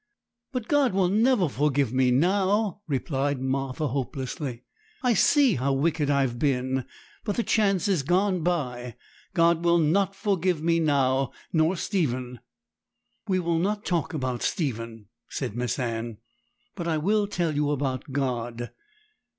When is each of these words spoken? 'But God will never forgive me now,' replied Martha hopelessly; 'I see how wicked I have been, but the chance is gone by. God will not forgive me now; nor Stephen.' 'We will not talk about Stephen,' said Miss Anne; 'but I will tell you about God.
'But 0.51 0.67
God 0.67 0.93
will 0.95 1.09
never 1.09 1.47
forgive 1.47 1.93
me 1.93 2.09
now,' 2.09 2.81
replied 2.87 3.39
Martha 3.39 3.89
hopelessly; 3.89 4.63
'I 5.03 5.13
see 5.13 5.53
how 5.57 5.73
wicked 5.73 6.09
I 6.09 6.21
have 6.21 6.39
been, 6.39 6.85
but 7.23 7.35
the 7.35 7.43
chance 7.43 7.87
is 7.87 8.01
gone 8.01 8.41
by. 8.41 8.95
God 9.35 9.63
will 9.63 9.77
not 9.77 10.15
forgive 10.15 10.59
me 10.59 10.79
now; 10.79 11.31
nor 11.53 11.75
Stephen.' 11.77 12.39
'We 13.27 13.39
will 13.41 13.59
not 13.59 13.85
talk 13.85 14.11
about 14.15 14.41
Stephen,' 14.41 15.05
said 15.29 15.55
Miss 15.55 15.77
Anne; 15.77 16.17
'but 16.73 16.87
I 16.87 16.97
will 16.97 17.27
tell 17.27 17.53
you 17.53 17.69
about 17.69 18.11
God. 18.11 18.71